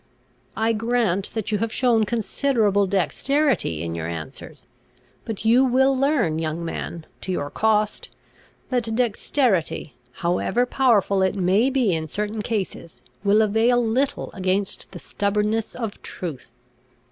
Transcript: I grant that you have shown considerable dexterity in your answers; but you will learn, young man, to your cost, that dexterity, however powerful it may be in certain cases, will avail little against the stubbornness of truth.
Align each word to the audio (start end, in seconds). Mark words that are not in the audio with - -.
I 0.57 0.73
grant 0.73 1.29
that 1.35 1.51
you 1.51 1.59
have 1.59 1.71
shown 1.71 2.05
considerable 2.05 2.87
dexterity 2.87 3.83
in 3.83 3.93
your 3.93 4.07
answers; 4.07 4.65
but 5.25 5.45
you 5.45 5.63
will 5.63 5.95
learn, 5.95 6.39
young 6.39 6.65
man, 6.65 7.05
to 7.21 7.31
your 7.31 7.51
cost, 7.51 8.09
that 8.71 8.95
dexterity, 8.95 9.93
however 10.25 10.65
powerful 10.65 11.21
it 11.21 11.35
may 11.35 11.69
be 11.69 11.93
in 11.93 12.07
certain 12.07 12.41
cases, 12.41 13.03
will 13.23 13.43
avail 13.43 13.79
little 13.79 14.31
against 14.33 14.91
the 14.91 14.97
stubbornness 14.97 15.75
of 15.75 16.01
truth. 16.01 16.49